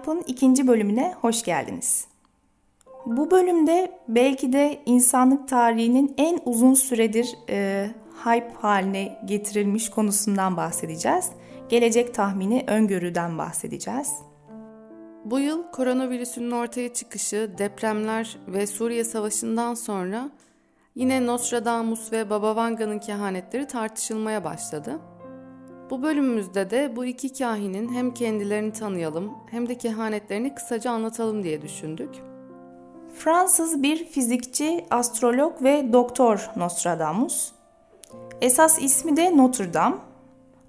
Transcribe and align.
Hype'ın 0.00 0.22
ikinci 0.26 0.66
bölümüne 0.66 1.14
hoş 1.20 1.42
geldiniz. 1.42 2.06
Bu 3.06 3.30
bölümde 3.30 4.00
belki 4.08 4.52
de 4.52 4.82
insanlık 4.86 5.48
tarihinin 5.48 6.14
en 6.16 6.40
uzun 6.44 6.74
süredir 6.74 7.34
e, 7.48 7.90
hype 8.24 8.52
haline 8.54 9.18
getirilmiş 9.24 9.90
konusundan 9.90 10.56
bahsedeceğiz. 10.56 11.30
Gelecek 11.68 12.14
tahmini 12.14 12.64
öngörüden 12.66 13.38
bahsedeceğiz. 13.38 14.12
Bu 15.24 15.38
yıl 15.38 15.62
koronavirüsünün 15.62 16.50
ortaya 16.50 16.92
çıkışı, 16.94 17.50
depremler 17.58 18.36
ve 18.48 18.66
Suriye 18.66 19.04
Savaşı'ndan 19.04 19.74
sonra 19.74 20.30
yine 20.94 21.26
Nostradamus 21.26 22.12
ve 22.12 22.30
Baba 22.30 22.56
Vanga'nın 22.56 22.98
kehanetleri 22.98 23.66
tartışılmaya 23.66 24.44
başladı. 24.44 25.00
Bu 25.90 26.02
bölümümüzde 26.02 26.70
de 26.70 26.96
bu 26.96 27.04
iki 27.04 27.32
kahinin 27.32 27.94
hem 27.94 28.14
kendilerini 28.14 28.72
tanıyalım 28.72 29.32
hem 29.50 29.68
de 29.68 29.78
kehanetlerini 29.78 30.54
kısaca 30.54 30.90
anlatalım 30.90 31.42
diye 31.42 31.62
düşündük. 31.62 32.10
Fransız 33.14 33.82
bir 33.82 34.04
fizikçi, 34.04 34.84
astrolog 34.90 35.62
ve 35.62 35.92
doktor 35.92 36.50
Nostradamus. 36.56 37.52
Esas 38.40 38.82
ismi 38.82 39.16
de 39.16 39.36
Notre 39.36 39.74
Dame 39.74 39.96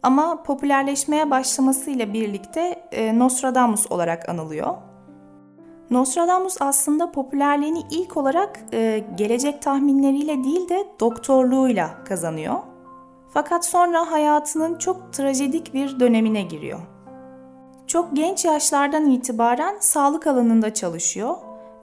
ama 0.03 0.43
popülerleşmeye 0.43 1.31
başlamasıyla 1.31 2.13
birlikte 2.13 2.87
e, 2.91 3.19
Nostradamus 3.19 3.91
olarak 3.91 4.29
anılıyor. 4.29 4.75
Nostradamus 5.89 6.57
aslında 6.59 7.11
popülerliğini 7.11 7.83
ilk 7.91 8.17
olarak 8.17 8.59
e, 8.73 9.03
gelecek 9.17 9.61
tahminleriyle 9.61 10.43
değil 10.43 10.69
de 10.69 10.87
doktorluğuyla 10.99 12.03
kazanıyor. 12.03 12.70
Fakat 13.33 13.65
sonra 13.65 14.11
hayatının 14.11 14.77
çok 14.77 15.13
trajedik 15.13 15.73
bir 15.73 15.99
dönemine 15.99 16.41
giriyor. 16.41 16.79
Çok 17.87 18.15
genç 18.15 18.45
yaşlardan 18.45 19.09
itibaren 19.09 19.77
sağlık 19.79 20.27
alanında 20.27 20.73
çalışıyor 20.73 21.35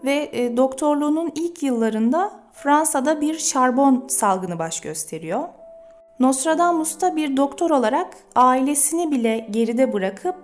ve 0.05 0.31
e, 0.33 0.57
doktorluğunun 0.57 1.33
ilk 1.35 1.63
yıllarında 1.63 2.33
Fransa'da 2.53 3.21
bir 3.21 3.39
şarbon 3.39 4.05
salgını 4.09 4.59
baş 4.59 4.81
gösteriyor. 4.81 5.43
Nostradamus 6.21 7.01
da 7.01 7.17
bir 7.17 7.37
doktor 7.37 7.71
olarak 7.71 8.17
ailesini 8.35 9.11
bile 9.11 9.47
geride 9.51 9.93
bırakıp 9.93 10.37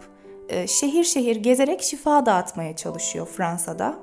e, 0.48 0.66
şehir 0.66 1.04
şehir 1.04 1.36
gezerek 1.36 1.82
şifa 1.82 2.26
dağıtmaya 2.26 2.76
çalışıyor 2.76 3.26
Fransa'da. 3.26 3.94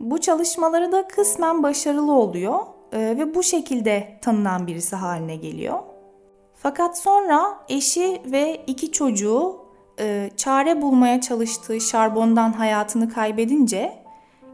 Bu 0.00 0.20
çalışmaları 0.20 0.92
da 0.92 1.08
kısmen 1.08 1.62
başarılı 1.62 2.12
oluyor 2.12 2.58
ve 2.98 3.34
bu 3.34 3.42
şekilde 3.42 4.18
tanınan 4.22 4.66
birisi 4.66 4.96
haline 4.96 5.36
geliyor. 5.36 5.78
Fakat 6.54 6.98
sonra 6.98 7.58
eşi 7.68 8.22
ve 8.26 8.64
iki 8.66 8.92
çocuğu 8.92 9.56
e, 10.00 10.30
çare 10.36 10.82
bulmaya 10.82 11.20
çalıştığı 11.20 11.80
şarbondan 11.80 12.52
hayatını 12.52 13.12
kaybedince 13.12 13.92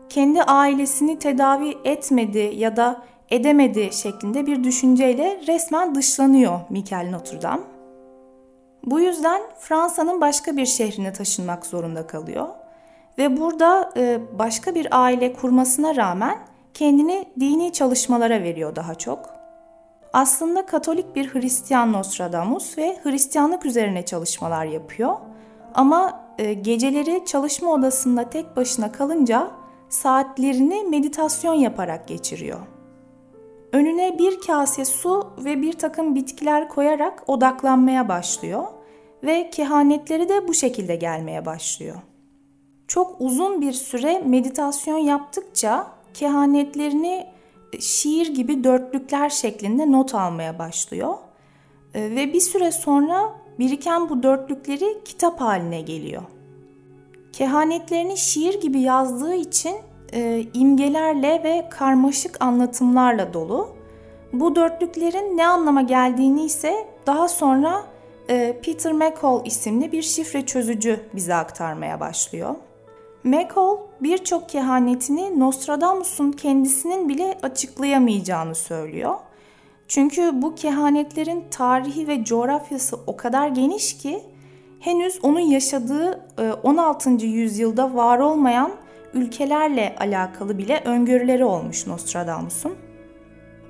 kendi 0.08 0.42
ailesini 0.42 1.18
tedavi 1.18 1.78
etmedi 1.84 2.52
ya 2.56 2.76
da 2.76 3.02
edemedi 3.30 3.90
şeklinde 3.92 4.46
bir 4.46 4.64
düşünceyle 4.64 5.40
resmen 5.46 5.94
dışlanıyor 5.94 6.60
Mikel 6.70 7.08
Notre 7.10 7.42
Dame. 7.42 7.62
Bu 8.84 9.00
yüzden 9.00 9.42
Fransa'nın 9.58 10.20
başka 10.20 10.56
bir 10.56 10.66
şehrine 10.66 11.12
taşınmak 11.12 11.66
zorunda 11.66 12.06
kalıyor 12.06 12.48
ve 13.18 13.40
burada 13.40 13.92
e, 13.96 14.20
başka 14.38 14.74
bir 14.74 14.88
aile 14.90 15.32
kurmasına 15.32 15.96
rağmen 15.96 16.38
kendini 16.74 17.24
dini 17.40 17.72
çalışmalara 17.72 18.42
veriyor 18.42 18.76
daha 18.76 18.94
çok. 18.94 19.30
Aslında 20.12 20.66
Katolik 20.66 21.16
bir 21.16 21.34
Hristiyan 21.34 21.92
Nostradamus 21.92 22.78
ve 22.78 22.98
Hristiyanlık 23.02 23.66
üzerine 23.66 24.04
çalışmalar 24.04 24.64
yapıyor. 24.64 25.16
Ama 25.74 26.20
e, 26.38 26.54
geceleri 26.54 27.24
çalışma 27.26 27.72
odasında 27.72 28.30
tek 28.30 28.56
başına 28.56 28.92
kalınca 28.92 29.50
saatlerini 29.88 30.82
meditasyon 30.82 31.54
yaparak 31.54 32.08
geçiriyor. 32.08 32.60
Önüne 33.72 34.18
bir 34.18 34.40
kase 34.40 34.84
su 34.84 35.32
ve 35.38 35.62
bir 35.62 35.72
takım 35.72 36.14
bitkiler 36.14 36.68
koyarak 36.68 37.22
odaklanmaya 37.26 38.08
başlıyor 38.08 38.64
ve 39.22 39.50
kehanetleri 39.50 40.28
de 40.28 40.48
bu 40.48 40.54
şekilde 40.54 40.96
gelmeye 40.96 41.46
başlıyor. 41.46 41.96
Çok 42.88 43.16
uzun 43.20 43.60
bir 43.60 43.72
süre 43.72 44.22
meditasyon 44.26 44.98
yaptıkça 44.98 45.86
kehanetlerini 46.14 47.26
e, 47.72 47.80
şiir 47.80 48.34
gibi 48.34 48.64
dörtlükler 48.64 49.30
şeklinde 49.30 49.92
not 49.92 50.14
almaya 50.14 50.58
başlıyor. 50.58 51.14
E, 51.94 52.02
ve 52.02 52.32
bir 52.32 52.40
süre 52.40 52.72
sonra 52.72 53.32
biriken 53.58 54.08
bu 54.08 54.22
dörtlükleri 54.22 55.04
kitap 55.04 55.40
haline 55.40 55.80
geliyor. 55.80 56.22
Kehanetlerini 57.32 58.16
şiir 58.16 58.60
gibi 58.60 58.80
yazdığı 58.80 59.34
için 59.34 59.76
e, 60.12 60.46
imgelerle 60.54 61.40
ve 61.44 61.68
karmaşık 61.70 62.42
anlatımlarla 62.42 63.34
dolu. 63.34 63.68
Bu 64.32 64.56
dörtlüklerin 64.56 65.36
ne 65.36 65.46
anlama 65.46 65.82
geldiğini 65.82 66.44
ise 66.44 66.86
daha 67.06 67.28
sonra 67.28 67.82
e, 68.28 68.60
Peter 68.64 68.92
McCall 68.92 69.46
isimli 69.46 69.92
bir 69.92 70.02
şifre 70.02 70.46
çözücü 70.46 71.00
bize 71.14 71.34
aktarmaya 71.34 72.00
başlıyor. 72.00 72.54
McCall 73.24 73.78
birçok 74.00 74.48
kehanetini 74.48 75.40
Nostradamus'un 75.40 76.32
kendisinin 76.32 77.08
bile 77.08 77.38
açıklayamayacağını 77.42 78.54
söylüyor. 78.54 79.14
Çünkü 79.88 80.42
bu 80.42 80.54
kehanetlerin 80.54 81.44
tarihi 81.50 82.08
ve 82.08 82.24
coğrafyası 82.24 82.96
o 83.06 83.16
kadar 83.16 83.48
geniş 83.48 83.98
ki 83.98 84.22
henüz 84.80 85.18
onun 85.22 85.40
yaşadığı 85.40 86.20
16. 86.62 87.10
E, 87.10 87.26
yüzyılda 87.26 87.94
var 87.94 88.18
olmayan 88.18 88.72
ülkelerle 89.14 89.96
alakalı 90.00 90.58
bile 90.58 90.82
öngörüleri 90.84 91.44
olmuş 91.44 91.86
Nostradamus'un. 91.86 92.74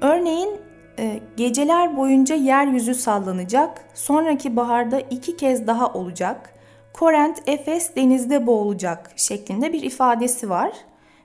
Örneğin 0.01 0.51
e, 0.99 1.21
geceler 1.37 1.97
boyunca 1.97 2.35
yeryüzü 2.35 2.95
sallanacak, 2.95 3.85
sonraki 3.95 4.57
baharda 4.57 5.01
iki 5.01 5.37
kez 5.37 5.67
daha 5.67 5.93
olacak, 5.93 6.55
Korent, 6.93 7.43
Efes 7.47 7.97
denizde 7.97 8.47
boğulacak 8.47 9.11
şeklinde 9.17 9.73
bir 9.73 9.83
ifadesi 9.83 10.51
var. 10.51 10.73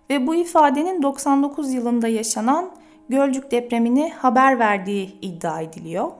Ve 0.09 0.27
bu 0.27 0.35
ifadenin 0.35 1.03
99 1.03 1.73
yılında 1.73 2.07
yaşanan 2.07 2.71
Gölcük 3.09 3.51
depremini 3.51 4.13
haber 4.13 4.59
verdiği 4.59 5.19
iddia 5.21 5.61
ediliyor. 5.61 6.11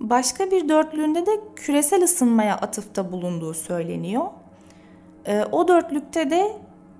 Başka 0.00 0.50
bir 0.50 0.68
dörtlüğünde 0.68 1.26
de 1.26 1.30
küresel 1.56 2.04
ısınmaya 2.04 2.56
atıfta 2.56 3.12
bulunduğu 3.12 3.54
söyleniyor. 3.54 4.26
E, 5.26 5.44
o 5.52 5.68
dörtlükte 5.68 6.30
de 6.30 6.52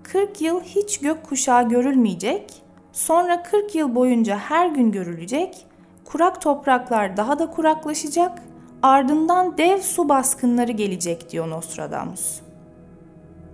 40 0.02 0.40
yıl 0.40 0.60
hiç 0.60 0.98
gök 0.98 1.28
kuşağı 1.28 1.68
görülmeyecek, 1.68 2.62
sonra 2.92 3.42
40 3.42 3.74
yıl 3.74 3.94
boyunca 3.94 4.38
her 4.38 4.66
gün 4.66 4.92
görülecek, 4.92 5.66
kurak 6.04 6.42
topraklar 6.42 7.16
daha 7.16 7.38
da 7.38 7.50
kuraklaşacak, 7.50 8.42
ardından 8.82 9.58
dev 9.58 9.78
su 9.78 10.08
baskınları 10.08 10.72
gelecek 10.72 11.30
diyor 11.30 11.50
Nostradamus. 11.50 12.40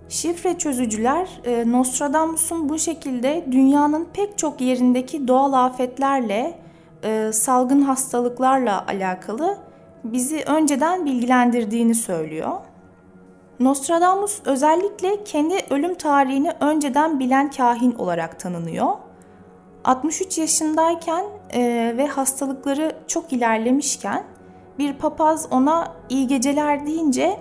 Şifre 0.08 0.58
çözücüler 0.58 1.28
e, 1.44 1.72
Nostradamus'un 1.72 2.68
bu 2.68 2.78
şekilde 2.78 3.44
dünyanın 3.52 4.08
pek 4.12 4.38
çok 4.38 4.60
yerindeki 4.60 5.28
doğal 5.28 5.52
afetlerle, 5.52 6.58
e, 7.04 7.30
salgın 7.32 7.80
hastalıklarla 7.80 8.86
alakalı 8.86 9.58
bizi 10.04 10.42
önceden 10.46 11.04
bilgilendirdiğini 11.04 11.94
söylüyor. 11.94 12.52
Nostradamus 13.60 14.40
özellikle 14.44 15.24
kendi 15.24 15.54
ölüm 15.70 15.94
tarihini 15.94 16.52
önceden 16.60 17.20
bilen 17.20 17.50
kahin 17.50 17.94
olarak 17.94 18.40
tanınıyor. 18.40 18.92
63 19.84 20.38
yaşındayken 20.38 21.24
e, 21.52 21.94
ve 21.96 22.06
hastalıkları 22.06 22.96
çok 23.06 23.32
ilerlemişken 23.32 24.24
bir 24.78 24.92
papaz 24.92 25.48
ona 25.50 25.92
iyi 26.08 26.26
geceler 26.26 26.86
deyince 26.86 27.40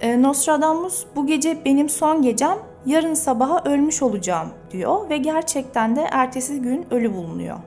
e, 0.00 0.22
Nostradamus 0.22 1.04
bu 1.16 1.26
gece 1.26 1.64
benim 1.64 1.88
son 1.88 2.22
gecem 2.22 2.58
yarın 2.86 3.14
sabaha 3.14 3.62
ölmüş 3.64 4.02
olacağım 4.02 4.48
diyor 4.70 5.10
ve 5.10 5.16
gerçekten 5.16 5.96
de 5.96 6.06
ertesi 6.10 6.60
gün 6.60 6.86
ölü 6.90 7.14
bulunuyor. 7.14 7.58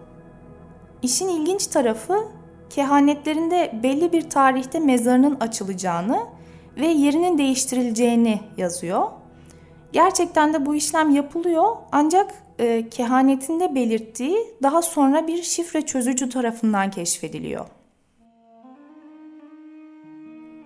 İşin 1.02 1.30
ilginç 1.30 1.68
tarafı 1.68 2.28
kehanetlerinde 2.70 3.80
belli 3.84 4.12
bir 4.12 4.30
tarihte 4.30 4.80
mezarının 4.80 5.38
açılacağını 5.40 6.20
ve 6.78 6.88
yerinin 6.88 7.38
değiştirileceğini 7.38 8.40
yazıyor. 8.58 9.04
Gerçekten 9.92 10.54
de 10.54 10.66
bu 10.66 10.76
işlem 10.76 11.10
yapılıyor 11.10 11.76
ancak 11.92 12.32
e, 12.60 12.90
kehanetinde 12.90 13.76
belirttiği 13.76 14.38
daha 14.64 14.82
sonra 14.82 15.28
bir 15.28 15.44
şifre 15.44 15.82
çözücü 15.82 16.30
tarafından 16.30 16.92
keşfediliyor. 16.92 17.66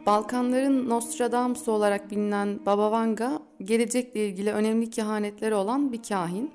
Balkanların 0.08 0.90
Nostradamus 0.90 1.68
olarak 1.68 2.12
bilinen 2.12 2.60
Baba 2.66 2.92
Vanga, 2.92 3.40
gelecekle 3.64 4.28
ilgili 4.28 4.52
önemli 4.52 4.90
kehanetleri 4.90 5.56
olan 5.56 5.92
bir 5.92 6.04
kahin. 6.04 6.52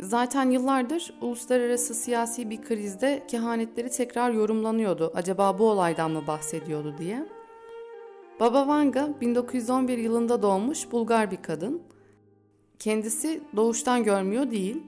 Zaten 0.00 0.50
yıllardır 0.50 1.14
uluslararası 1.20 1.94
siyasi 1.94 2.50
bir 2.50 2.62
krizde 2.62 3.22
kehanetleri 3.28 3.90
tekrar 3.90 4.30
yorumlanıyordu. 4.30 5.12
Acaba 5.14 5.58
bu 5.58 5.70
olaydan 5.70 6.10
mı 6.10 6.26
bahsediyordu 6.26 6.94
diye. 6.98 7.26
Baba 8.40 8.68
Vanga 8.68 9.08
1911 9.20 9.98
yılında 9.98 10.42
doğmuş 10.42 10.92
Bulgar 10.92 11.30
bir 11.30 11.42
kadın. 11.42 11.82
Kendisi 12.78 13.40
doğuştan 13.56 14.04
görmüyor 14.04 14.50
değil. 14.50 14.82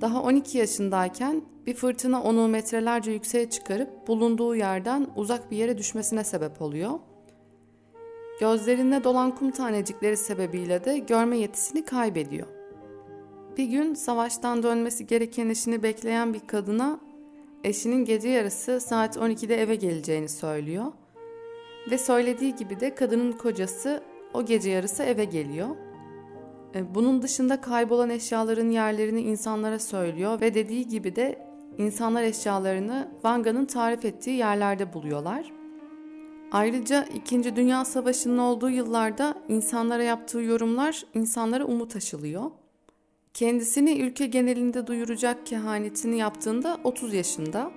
Daha 0.00 0.22
12 0.22 0.58
yaşındayken 0.58 1.42
bir 1.66 1.74
fırtına 1.74 2.22
onu 2.22 2.48
metrelerce 2.48 3.10
yükseğe 3.10 3.50
çıkarıp 3.50 4.08
bulunduğu 4.08 4.56
yerden 4.56 5.06
uzak 5.16 5.50
bir 5.50 5.56
yere 5.56 5.78
düşmesine 5.78 6.24
sebep 6.24 6.62
oluyor. 6.62 6.90
Gözlerinde 8.40 9.04
dolan 9.04 9.34
kum 9.34 9.50
tanecikleri 9.50 10.16
sebebiyle 10.16 10.84
de 10.84 10.98
görme 10.98 11.38
yetisini 11.38 11.84
kaybediyor. 11.84 12.46
Bir 13.56 13.64
gün 13.64 13.94
savaştan 13.94 14.62
dönmesi 14.62 15.06
gereken 15.06 15.48
eşini 15.48 15.82
bekleyen 15.82 16.34
bir 16.34 16.40
kadına 16.46 17.00
eşinin 17.64 18.04
gece 18.04 18.28
yarısı 18.28 18.80
saat 18.80 19.16
12'de 19.16 19.62
eve 19.62 19.74
geleceğini 19.74 20.28
söylüyor. 20.28 20.92
Ve 21.90 21.98
söylediği 21.98 22.56
gibi 22.56 22.80
de 22.80 22.94
kadının 22.94 23.32
kocası 23.32 24.02
o 24.34 24.44
gece 24.44 24.70
yarısı 24.70 25.02
eve 25.02 25.24
geliyor. 25.24 25.68
E, 26.74 26.94
bunun 26.94 27.22
dışında 27.22 27.60
kaybolan 27.60 28.10
eşyaların 28.10 28.70
yerlerini 28.70 29.20
insanlara 29.20 29.78
söylüyor 29.78 30.40
ve 30.40 30.54
dediği 30.54 30.88
gibi 30.88 31.16
de 31.16 31.48
insanlar 31.78 32.22
eşyalarını 32.22 33.08
Vanga'nın 33.24 33.64
tarif 33.64 34.04
ettiği 34.04 34.36
yerlerde 34.36 34.92
buluyorlar. 34.92 35.52
Ayrıca 36.52 37.04
2. 37.04 37.56
Dünya 37.56 37.84
Savaşı'nın 37.84 38.38
olduğu 38.38 38.70
yıllarda 38.70 39.34
insanlara 39.48 40.02
yaptığı 40.02 40.40
yorumlar 40.40 41.04
insanlara 41.14 41.64
umut 41.64 41.96
aşılıyor. 41.96 42.50
Kendisini 43.34 44.00
ülke 44.00 44.26
genelinde 44.26 44.86
duyuracak 44.86 45.46
kehanetini 45.46 46.18
yaptığında 46.18 46.78
30 46.84 47.14
yaşında. 47.14 47.70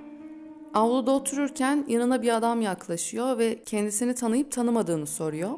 Avluda 0.74 1.12
otururken 1.12 1.86
yanına 1.88 2.22
bir 2.22 2.38
adam 2.38 2.62
yaklaşıyor 2.62 3.38
ve 3.38 3.64
kendisini 3.64 4.16
tanıyıp 4.16 4.52
tanımadığını 4.52 5.08
soruyor. 5.08 5.52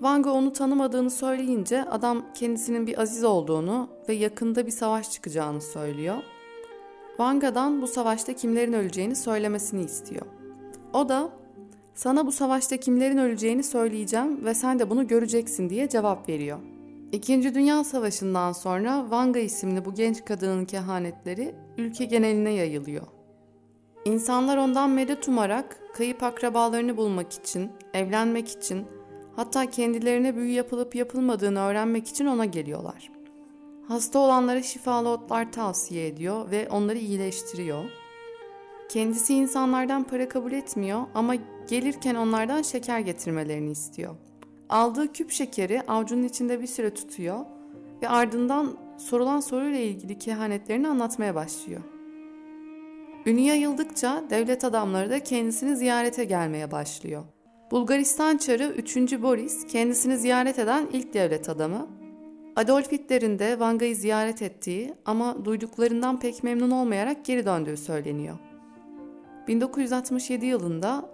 Vanga 0.00 0.30
onu 0.30 0.52
tanımadığını 0.52 1.10
söyleyince 1.10 1.84
adam 1.84 2.24
kendisinin 2.34 2.86
bir 2.86 3.00
aziz 3.00 3.24
olduğunu 3.24 3.88
ve 4.08 4.14
yakında 4.14 4.66
bir 4.66 4.70
savaş 4.70 5.10
çıkacağını 5.10 5.60
söylüyor. 5.60 6.16
Vanga'dan 7.18 7.82
bu 7.82 7.86
savaşta 7.86 8.32
kimlerin 8.32 8.72
öleceğini 8.72 9.16
söylemesini 9.16 9.84
istiyor. 9.84 10.26
O 10.92 11.08
da 11.08 11.30
sana 11.94 12.26
bu 12.26 12.32
savaşta 12.32 12.76
kimlerin 12.76 13.18
öleceğini 13.18 13.62
söyleyeceğim 13.62 14.44
ve 14.44 14.54
sen 14.54 14.78
de 14.78 14.90
bunu 14.90 15.06
göreceksin 15.06 15.70
diye 15.70 15.88
cevap 15.88 16.28
veriyor. 16.28 16.58
İkinci 17.12 17.54
Dünya 17.54 17.84
Savaşı'ndan 17.84 18.52
sonra 18.52 19.10
Vanga 19.10 19.38
isimli 19.38 19.84
bu 19.84 19.94
genç 19.94 20.24
kadının 20.24 20.64
kehanetleri 20.64 21.54
ülke 21.76 22.04
geneline 22.04 22.50
yayılıyor. 22.50 23.06
İnsanlar 24.04 24.56
ondan 24.56 24.90
medet 24.90 25.28
umarak 25.28 25.80
kayıp 25.94 26.22
akrabalarını 26.22 26.96
bulmak 26.96 27.32
için, 27.32 27.70
evlenmek 27.94 28.48
için, 28.48 28.86
hatta 29.38 29.70
kendilerine 29.70 30.36
büyü 30.36 30.52
yapılıp 30.52 30.94
yapılmadığını 30.94 31.60
öğrenmek 31.60 32.08
için 32.08 32.26
ona 32.26 32.44
geliyorlar. 32.44 33.10
Hasta 33.88 34.18
olanlara 34.18 34.62
şifalı 34.62 35.08
otlar 35.08 35.52
tavsiye 35.52 36.06
ediyor 36.06 36.50
ve 36.50 36.68
onları 36.68 36.98
iyileştiriyor. 36.98 37.84
Kendisi 38.88 39.34
insanlardan 39.34 40.04
para 40.04 40.28
kabul 40.28 40.52
etmiyor 40.52 41.00
ama 41.14 41.34
gelirken 41.68 42.14
onlardan 42.14 42.62
şeker 42.62 43.00
getirmelerini 43.00 43.70
istiyor. 43.70 44.14
Aldığı 44.68 45.12
küp 45.12 45.30
şekeri 45.30 45.82
avucunun 45.82 46.24
içinde 46.24 46.60
bir 46.60 46.66
süre 46.66 46.94
tutuyor 46.94 47.38
ve 48.02 48.08
ardından 48.08 48.76
sorulan 48.96 49.40
soruyla 49.40 49.78
ilgili 49.78 50.18
kehanetlerini 50.18 50.88
anlatmaya 50.88 51.34
başlıyor. 51.34 51.80
Ünü 53.26 53.40
yayıldıkça 53.40 54.24
devlet 54.30 54.64
adamları 54.64 55.10
da 55.10 55.24
kendisini 55.24 55.76
ziyarete 55.76 56.24
gelmeye 56.24 56.70
başlıyor. 56.70 57.24
Bulgaristan 57.70 58.36
Çarı 58.36 58.64
3. 58.64 58.96
Boris 58.96 59.66
kendisini 59.66 60.18
ziyaret 60.18 60.58
eden 60.58 60.88
ilk 60.92 61.14
devlet 61.14 61.48
adamı. 61.48 61.86
Adolf 62.56 62.92
Hitler'in 62.92 63.38
de 63.38 63.60
Vanga'yı 63.60 63.96
ziyaret 63.96 64.42
ettiği 64.42 64.94
ama 65.04 65.44
duyduklarından 65.44 66.20
pek 66.20 66.44
memnun 66.44 66.70
olmayarak 66.70 67.24
geri 67.24 67.46
döndüğü 67.46 67.76
söyleniyor. 67.76 68.38
1967 69.48 70.46
yılında 70.46 71.10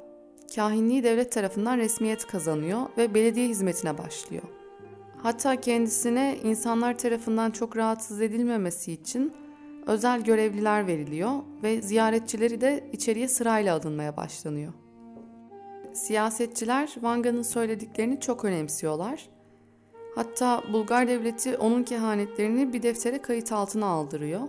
kahinliği 0.55 1.05
devlet 1.05 1.33
tarafından 1.33 1.79
resmiyet 1.79 2.27
kazanıyor 2.27 2.81
ve 2.99 3.15
belediye 3.15 3.49
hizmetine 3.49 3.99
başlıyor. 3.99 4.43
Hatta 5.23 5.61
kendisine 5.61 6.39
insanlar 6.45 6.99
tarafından 6.99 7.51
çok 7.51 7.77
rahatsız 7.77 8.21
edilmemesi 8.21 8.93
için 8.93 9.33
özel 9.87 10.25
görevliler 10.25 10.87
veriliyor 10.87 11.33
ve 11.63 11.83
ziyaretçileri 11.83 12.61
de 12.61 12.91
içeriye 12.93 13.29
sırayla 13.29 13.77
alınmaya 13.77 14.17
başlanıyor. 14.17 14.73
Siyasetçiler 15.95 16.95
Vanga'nın 17.03 17.43
söylediklerini 17.43 18.21
çok 18.21 18.45
önemsiyorlar. 18.45 19.29
Hatta 20.15 20.63
Bulgar 20.73 21.09
devleti 21.09 21.57
onun 21.57 21.83
kehanetlerini 21.83 22.73
bir 22.73 22.83
deftere 22.83 23.23
kayıt 23.23 23.53
altına 23.53 23.87
aldırıyor. 23.87 24.41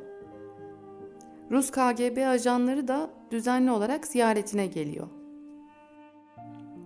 Rus 1.52 1.72
KGB 1.72 2.28
ajanları 2.28 2.88
da 2.88 3.10
düzenli 3.32 3.72
olarak 3.72 4.08
ziyaretine 4.08 4.68
geliyor. 4.68 5.08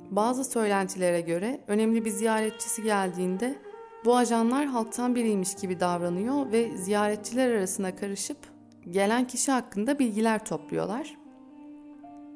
Bazı 0.09 0.43
söylentilere 0.43 1.21
göre 1.21 1.59
önemli 1.67 2.05
bir 2.05 2.09
ziyaretçisi 2.09 2.83
geldiğinde 2.83 3.55
bu 4.05 4.17
ajanlar 4.17 4.65
halktan 4.65 5.15
biriymiş 5.15 5.55
gibi 5.55 5.79
davranıyor 5.79 6.51
ve 6.51 6.77
ziyaretçiler 6.77 7.51
arasına 7.51 7.95
karışıp 7.95 8.37
gelen 8.89 9.27
kişi 9.27 9.51
hakkında 9.51 9.99
bilgiler 9.99 10.45
topluyorlar. 10.45 11.17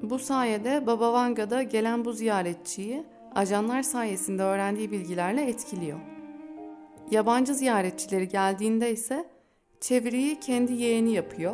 Bu 0.04 0.20
sayede 0.20 0.88
Baba 0.88 1.14
Vanga 1.14 1.50
da 1.50 1.64
gelen 1.64 2.06
bu 2.06 2.14
ziyaretçiyi 2.14 3.04
ajanlar 3.36 3.84
sayesinde 3.84 4.44
öğrendiği 4.44 4.92
bilgilerle 4.92 5.42
etkiliyor. 5.42 6.00
Yabancı 7.12 7.54
ziyaretçileri 7.54 8.28
geldiğinde 8.28 8.92
ise 8.92 9.30
çeviriyi 9.82 10.40
kendi 10.40 10.74
yeğeni 10.74 11.14
yapıyor. 11.14 11.54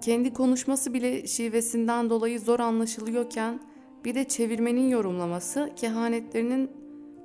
Kendi 0.00 0.32
konuşması 0.32 0.94
bile 0.94 1.26
şivesinden 1.26 2.10
dolayı 2.10 2.40
zor 2.40 2.60
anlaşılıyorken 2.60 3.60
bir 4.04 4.14
de 4.14 4.24
çevirmenin 4.24 4.88
yorumlaması 4.88 5.70
kehanetlerinin 5.76 6.70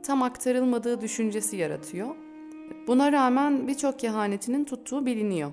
tam 0.03 0.23
aktarılmadığı 0.23 1.01
düşüncesi 1.01 1.57
yaratıyor. 1.57 2.15
Buna 2.87 3.11
rağmen 3.11 3.67
birçok 3.67 3.99
kehanetinin 3.99 4.63
tuttuğu 4.63 5.05
biliniyor. 5.05 5.51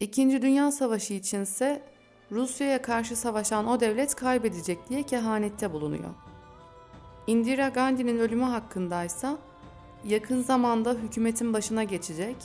İkinci 0.00 0.42
Dünya 0.42 0.72
Savaşı 0.72 1.14
içinse 1.14 1.93
Rusya'ya 2.32 2.82
karşı 2.82 3.16
savaşan 3.16 3.66
o 3.66 3.80
devlet 3.80 4.14
kaybedecek 4.14 4.88
diye 4.88 5.02
kehanette 5.02 5.72
bulunuyor. 5.72 6.10
Indira 7.26 7.68
Gandhi'nin 7.68 8.18
ölümü 8.18 8.44
hakkındaysa 8.44 9.38
yakın 10.04 10.42
zamanda 10.42 10.92
hükümetin 10.92 11.52
başına 11.52 11.84
geçecek 11.84 12.36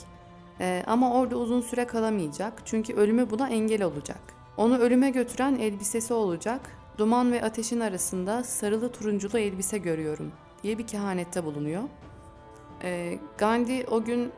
ee, 0.60 0.84
ama 0.86 1.14
orada 1.14 1.36
uzun 1.36 1.60
süre 1.60 1.84
kalamayacak 1.84 2.62
çünkü 2.64 2.94
ölümü 2.94 3.30
buna 3.30 3.48
engel 3.48 3.82
olacak. 3.82 4.20
Onu 4.56 4.78
ölüme 4.78 5.10
götüren 5.10 5.54
elbisesi 5.54 6.14
olacak 6.14 6.60
duman 6.98 7.32
ve 7.32 7.44
ateşin 7.44 7.80
arasında 7.80 8.44
sarılı 8.44 8.92
turunculu 8.92 9.38
elbise 9.38 9.78
görüyorum 9.78 10.32
diye 10.62 10.78
bir 10.78 10.86
kehanette 10.86 11.44
bulunuyor. 11.44 11.82
E, 12.82 13.18
Gandhi 13.38 13.86
o 13.90 14.04
gün 14.04 14.32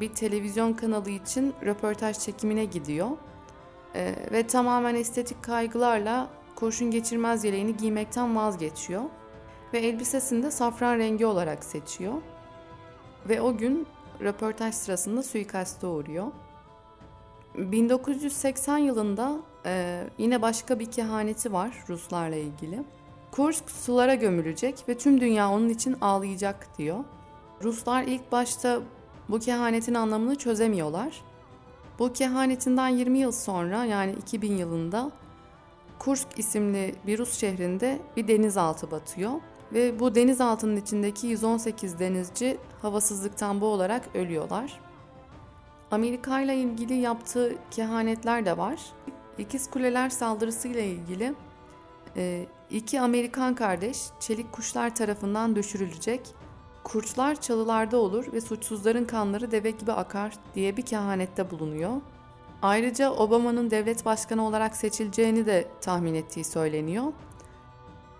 bir 0.00 0.08
televizyon 0.08 0.72
kanalı 0.72 1.10
için 1.10 1.54
röportaj 1.64 2.18
çekimine 2.18 2.64
gidiyor 2.64 3.08
e, 3.98 4.14
ve 4.32 4.46
tamamen 4.46 4.94
estetik 4.94 5.42
kaygılarla 5.42 6.28
kurşun 6.54 6.90
geçirmez 6.90 7.44
yeleğini 7.44 7.76
giymekten 7.76 8.36
vazgeçiyor 8.36 9.02
ve 9.72 9.78
elbisesini 9.78 10.42
de 10.42 10.50
safran 10.50 10.98
rengi 10.98 11.26
olarak 11.26 11.64
seçiyor 11.64 12.14
ve 13.28 13.40
o 13.40 13.56
gün 13.56 13.86
röportaj 14.20 14.74
sırasında 14.74 15.22
suikaste 15.22 15.86
uğruyor. 15.86 16.26
1980 17.54 18.78
yılında 18.78 19.36
e, 19.66 20.04
yine 20.18 20.42
başka 20.42 20.78
bir 20.78 20.90
kehaneti 20.90 21.52
var 21.52 21.84
Ruslarla 21.88 22.36
ilgili. 22.36 22.82
Kursk 23.30 23.70
sulara 23.70 24.14
gömülecek 24.14 24.84
ve 24.88 24.98
tüm 24.98 25.20
dünya 25.20 25.50
onun 25.50 25.68
için 25.68 25.96
ağlayacak 26.00 26.78
diyor. 26.78 27.04
Ruslar 27.62 28.02
ilk 28.02 28.32
başta 28.32 28.80
bu 29.28 29.38
kehanetin 29.38 29.94
anlamını 29.94 30.36
çözemiyorlar. 30.36 31.27
Bu 31.98 32.12
kehanetinden 32.12 32.88
20 32.88 33.18
yıl 33.18 33.32
sonra 33.32 33.84
yani 33.84 34.12
2000 34.12 34.52
yılında 34.52 35.10
Kursk 35.98 36.28
isimli 36.36 36.94
bir 37.06 37.18
Rus 37.18 37.38
şehrinde 37.38 37.98
bir 38.16 38.28
denizaltı 38.28 38.90
batıyor 38.90 39.32
ve 39.72 40.00
bu 40.00 40.14
denizaltının 40.14 40.76
içindeki 40.76 41.26
118 41.26 41.98
denizci 41.98 42.58
havasızlıktan 42.82 43.60
boğularak 43.60 44.08
ölüyorlar. 44.14 44.80
Amerika 45.90 46.40
ile 46.40 46.56
ilgili 46.56 46.94
yaptığı 46.94 47.54
kehanetler 47.70 48.46
de 48.46 48.58
var. 48.58 48.80
İkiz 49.38 49.70
Kuleler 49.70 50.10
saldırısıyla 50.10 50.80
ilgili 50.80 51.34
e, 52.16 52.46
iki 52.70 53.00
Amerikan 53.00 53.54
kardeş 53.54 53.98
çelik 54.20 54.52
kuşlar 54.52 54.94
tarafından 54.94 55.56
düşürülecek. 55.56 56.20
Kurtlar 56.92 57.40
çalılarda 57.40 57.96
olur 57.96 58.32
ve 58.32 58.40
suçsuzların 58.40 59.04
kanları 59.04 59.50
deve 59.50 59.70
gibi 59.70 59.92
akar 59.92 60.32
diye 60.54 60.76
bir 60.76 60.82
kehanette 60.82 61.50
bulunuyor. 61.50 61.92
Ayrıca 62.62 63.10
Obama'nın 63.10 63.70
devlet 63.70 64.04
başkanı 64.04 64.46
olarak 64.46 64.76
seçileceğini 64.76 65.46
de 65.46 65.66
tahmin 65.80 66.14
ettiği 66.14 66.44
söyleniyor. 66.44 67.04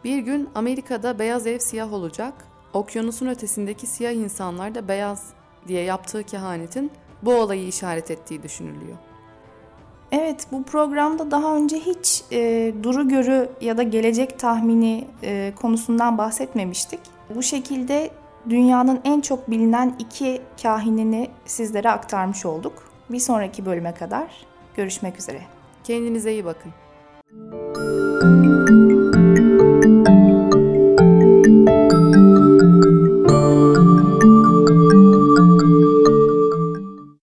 Bir 0.04 0.18
gün 0.18 0.48
Amerika'da 0.54 1.18
beyaz 1.18 1.46
ev 1.46 1.58
siyah 1.58 1.92
olacak, 1.92 2.34
okyanusun 2.72 3.26
ötesindeki 3.26 3.86
siyah 3.86 4.12
insanlar 4.12 4.74
da 4.74 4.88
beyaz 4.88 5.26
diye 5.68 5.82
yaptığı 5.82 6.22
kehanetin 6.22 6.90
bu 7.22 7.34
olayı 7.34 7.68
işaret 7.68 8.10
ettiği 8.10 8.42
düşünülüyor. 8.42 8.96
Evet, 10.12 10.46
bu 10.52 10.62
programda 10.62 11.30
daha 11.30 11.56
önce 11.56 11.78
hiç 11.78 12.24
e, 12.32 12.74
duru 12.82 13.08
görü 13.08 13.50
ya 13.60 13.76
da 13.76 13.82
gelecek 13.82 14.38
tahmini 14.38 15.06
e, 15.22 15.52
konusundan 15.56 16.18
bahsetmemiştik. 16.18 17.00
Bu 17.34 17.42
şekilde 17.42 18.10
dünyanın 18.50 19.00
en 19.04 19.20
çok 19.20 19.50
bilinen 19.50 19.94
iki 19.98 20.42
kahinini 20.62 21.30
sizlere 21.44 21.90
aktarmış 21.90 22.46
olduk. 22.46 22.92
Bir 23.10 23.20
sonraki 23.20 23.66
bölüme 23.66 23.94
kadar 23.94 24.46
görüşmek 24.76 25.18
üzere. 25.18 25.40
Kendinize 25.84 26.32
iyi 26.32 26.44
bakın. 26.44 26.72